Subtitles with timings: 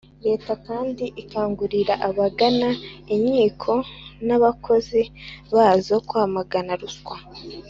[0.27, 2.69] Leta kandi ikangurira abagana
[3.15, 3.73] inkiko
[4.27, 5.01] n'abakozi
[5.55, 7.17] bazo kwamagana ruswa